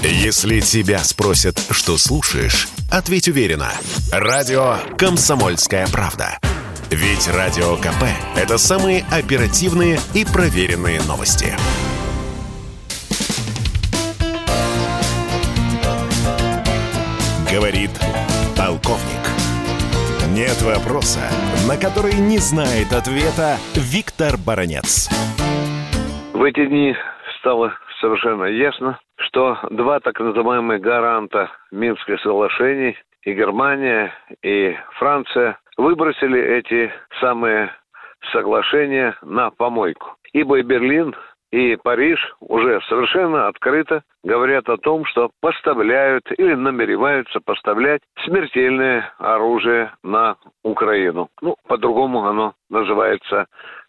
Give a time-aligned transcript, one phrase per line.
[0.00, 3.72] Если тебя спросят, что слушаешь, ответь уверенно.
[4.12, 6.38] Радио «Комсомольская правда».
[6.88, 8.04] Ведь Радио КП–
[8.36, 11.52] это самые оперативные и проверенные новости.
[17.52, 17.90] Говорит
[18.56, 19.02] полковник.
[20.28, 21.28] Нет вопроса,
[21.66, 25.08] на который не знает ответа Виктор Баранец.
[26.32, 26.94] В эти дни
[27.40, 36.40] стало совершенно ясно, что два так называемых гаранта Минских соглашений и Германия, и Франция выбросили
[36.40, 37.70] эти самые
[38.32, 40.16] соглашения на помойку.
[40.32, 41.14] Ибо и Берлин,
[41.50, 49.92] и Париж уже совершенно открыто говорят о том, что поставляют или намереваются поставлять смертельное оружие
[50.02, 51.28] на Украину.
[51.40, 53.46] Ну, по-другому оно называется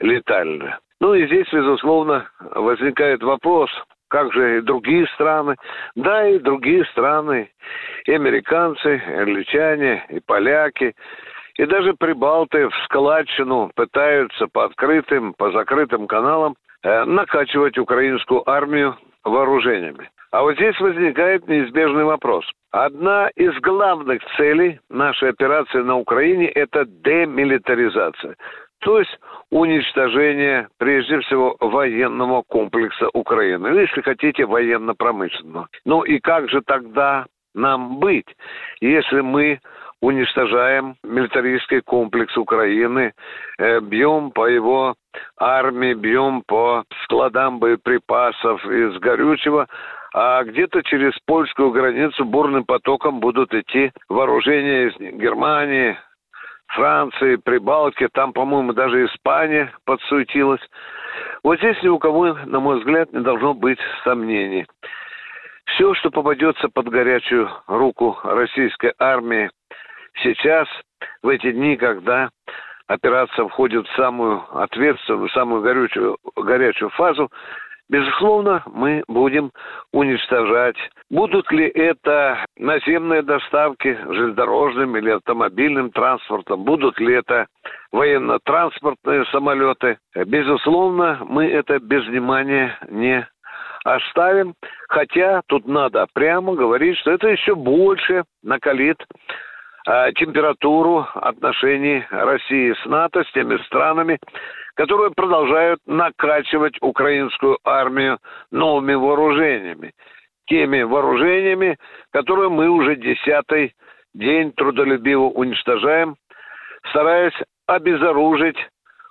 [0.00, 0.78] летальное.
[1.00, 3.70] Ну и здесь, безусловно, возникает вопрос,
[4.12, 5.56] как же и другие страны.
[5.96, 7.50] Да, и другие страны,
[8.04, 10.94] и американцы, и англичане, и поляки,
[11.54, 18.96] и даже прибалты в складчину пытаются по открытым, по закрытым каналам э, накачивать украинскую армию
[19.24, 20.10] вооружениями.
[20.30, 22.50] А вот здесь возникает неизбежный вопрос.
[22.70, 28.36] Одна из главных целей нашей операции на Украине– это демилитаризация.
[28.80, 29.16] То есть
[29.50, 33.70] уничтожение, прежде всего, военного комплекса Украины.
[33.70, 35.68] Ну, если хотите, военно-промышленного.
[35.84, 38.26] Ну и как же тогда нам быть,
[38.80, 39.60] если мы
[40.02, 43.14] уничтожаем милитаристский комплекс Украины,
[43.58, 44.96] э, бьем по его
[45.38, 49.68] армии, бьем по складам боеприпасов из горючего,
[50.12, 55.96] а где-то через польскую границу бурным потоком будут идти вооружения из Германии,
[56.66, 60.60] Франции, Прибалтики, там, по-моему, даже Испания подсуетилась.
[61.44, 64.66] Вот здесь ни у кого, на мой взгляд, не должно быть сомнений.
[65.66, 69.50] Все, что попадется под горячую руку российской армии
[70.22, 70.68] сейчас,
[71.22, 72.30] в эти дни, когда
[72.86, 77.30] операция входит в самую ответственную, самую горячую, горячую фазу,
[77.92, 79.52] Безусловно, мы будем
[79.92, 80.76] уничтожать.
[81.10, 87.48] Будут ли это наземные доставки железнодорожным или автомобильным транспортом, будут ли это
[87.90, 89.98] военно-транспортные самолеты.
[90.14, 93.28] Безусловно, мы это без внимания не
[93.84, 94.54] оставим.
[94.88, 99.04] Хотя тут надо прямо говорить, что это еще больше накалит
[99.84, 104.18] температуру отношений России с НАТО, с теми странами,
[104.74, 108.18] которые продолжают накачивать украинскую армию
[108.50, 109.92] новыми вооружениями.
[110.46, 111.78] Теми вооружениями,
[112.10, 113.74] которые мы уже десятый
[114.14, 116.16] день трудолюбиво уничтожаем,
[116.90, 117.34] стараясь
[117.66, 118.56] обезоружить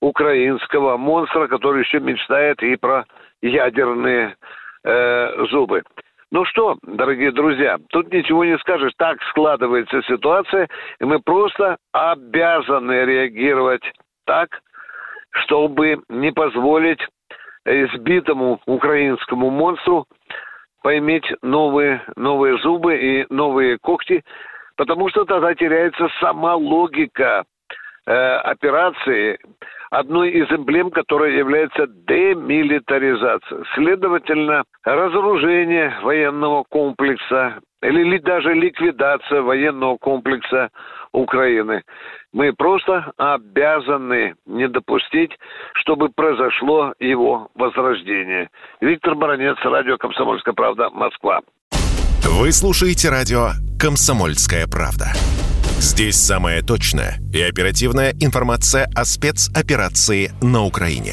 [0.00, 3.04] украинского монстра, который еще мечтает и про
[3.40, 4.36] ядерные
[4.84, 5.82] э, зубы.
[6.34, 8.90] Ну что, дорогие друзья, тут ничего не скажешь.
[8.96, 10.68] Так складывается ситуация,
[10.98, 13.84] и мы просто обязаны реагировать
[14.26, 14.48] так,
[15.44, 16.98] чтобы не позволить
[17.64, 20.06] избитому украинскому монстру
[20.82, 24.24] поиметь новые, новые зубы и новые когти,
[24.76, 27.44] потому что тогда теряется сама логика
[28.06, 29.38] э, операции,
[29.90, 33.62] одной из эмблем которой является демилитаризация.
[33.76, 40.70] Следовательно, разоружение военного комплекса или даже ликвидация военного комплекса
[41.12, 41.82] Украины.
[42.32, 45.30] Мы просто обязаны не допустить,
[45.74, 48.48] чтобы произошло его возрождение.
[48.80, 51.40] Виктор Баранец, радио «Комсомольская правда», Москва.
[52.22, 55.12] Вы слушаете радио «Комсомольская правда».
[55.78, 61.12] Здесь самая точная и оперативная информация о спецоперации на Украине.